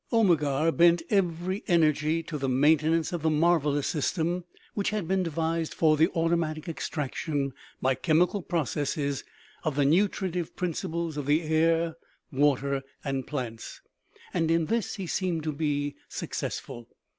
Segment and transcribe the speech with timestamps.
[0.11, 5.21] Omegar bent every energy to the main tenance of the marvellous system which had been
[5.21, 9.23] devised for the automatic extraction by chemical processes
[9.63, 11.97] of the nutritive principles of the air,
[12.31, 13.79] water and plants,
[14.33, 16.87] and in this he seemed to be successful.